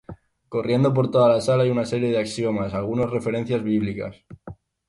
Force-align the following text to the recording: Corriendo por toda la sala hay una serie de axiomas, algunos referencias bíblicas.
Corriendo 0.49 0.95
por 0.95 1.11
toda 1.11 1.29
la 1.29 1.41
sala 1.41 1.61
hay 1.61 1.69
una 1.69 1.85
serie 1.85 2.09
de 2.09 2.17
axiomas, 2.17 2.73
algunos 2.73 3.11
referencias 3.11 3.61
bíblicas. 3.61 4.15